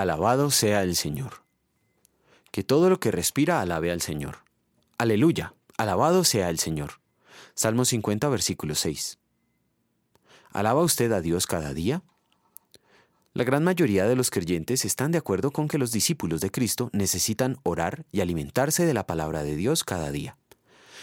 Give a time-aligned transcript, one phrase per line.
[0.00, 1.42] Alabado sea el Señor.
[2.52, 4.38] Que todo lo que respira alabe al Señor.
[4.96, 7.02] Aleluya, alabado sea el Señor.
[7.54, 9.18] Salmo 50, versículo 6.
[10.52, 12.02] ¿Alaba usted a Dios cada día?
[13.34, 16.88] La gran mayoría de los creyentes están de acuerdo con que los discípulos de Cristo
[16.94, 20.38] necesitan orar y alimentarse de la palabra de Dios cada día.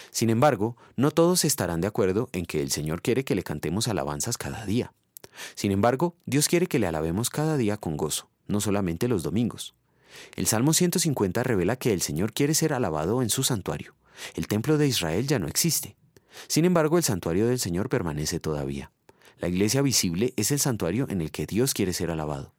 [0.10, 3.88] Sin embargo, no todos estarán de acuerdo en que el Señor quiere que le cantemos
[3.88, 4.92] alabanzas cada día.
[5.54, 9.76] Sin embargo, Dios quiere que le alabemos cada día con gozo, no solamente los domingos.
[10.36, 13.96] El Salmo 150 revela que el Señor quiere ser alabado en su santuario.
[14.36, 15.96] El templo de Israel ya no existe.
[16.48, 18.92] Sin embargo, el santuario del Señor permanece todavía.
[19.40, 22.54] La iglesia visible es el santuario en el que Dios quiere ser alabado.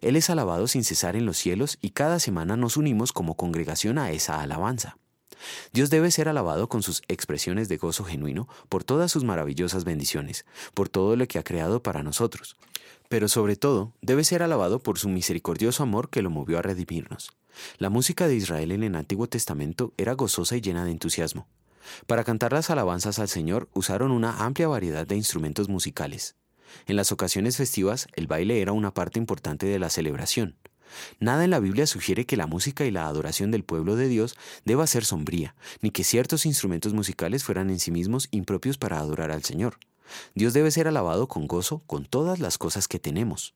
[0.00, 3.98] Él es alabado sin cesar en los cielos y cada semana nos unimos como congregación
[3.98, 4.96] a esa alabanza.
[5.72, 10.44] Dios debe ser alabado con sus expresiones de gozo genuino por todas sus maravillosas bendiciones,
[10.74, 12.56] por todo lo que ha creado para nosotros.
[13.08, 17.30] Pero sobre todo, debe ser alabado por su misericordioso amor que lo movió a redimirnos.
[17.78, 21.46] La música de Israel en el Antiguo Testamento era gozosa y llena de entusiasmo.
[22.06, 26.36] Para cantar las alabanzas al Señor usaron una amplia variedad de instrumentos musicales.
[26.86, 30.56] En las ocasiones festivas, el baile era una parte importante de la celebración.
[31.20, 34.36] Nada en la Biblia sugiere que la música y la adoración del pueblo de Dios
[34.64, 39.30] deba ser sombría, ni que ciertos instrumentos musicales fueran en sí mismos impropios para adorar
[39.30, 39.78] al Señor.
[40.34, 43.54] Dios debe ser alabado con gozo con todas las cosas que tenemos.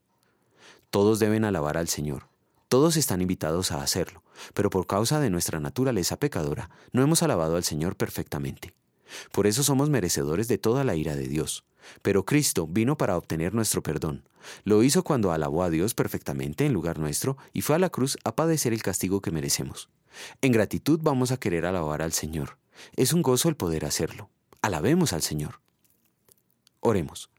[0.89, 2.27] Todos deben alabar al Señor.
[2.69, 7.55] Todos están invitados a hacerlo, pero por causa de nuestra naturaleza pecadora, no hemos alabado
[7.55, 8.73] al Señor perfectamente.
[9.31, 11.65] Por eso somos merecedores de toda la ira de Dios.
[12.01, 14.23] Pero Cristo vino para obtener nuestro perdón.
[14.63, 18.17] Lo hizo cuando alabó a Dios perfectamente en lugar nuestro y fue a la cruz
[18.23, 19.89] a padecer el castigo que merecemos.
[20.41, 22.57] En gratitud vamos a querer alabar al Señor.
[22.95, 24.29] Es un gozo el poder hacerlo.
[24.61, 25.59] Alabemos al Señor.
[26.79, 27.29] Oremos.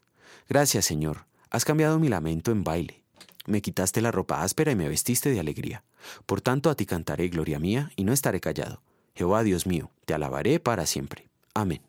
[0.49, 1.27] Gracias, Señor.
[1.51, 3.03] Has cambiado mi lamento en baile.
[3.47, 5.83] Me quitaste la ropa áspera y me vestiste de alegría.
[6.27, 8.83] Por tanto, a ti cantaré gloria mía y no estaré callado.
[9.15, 11.28] Jehová Dios mío, te alabaré para siempre.
[11.59, 11.88] Amen.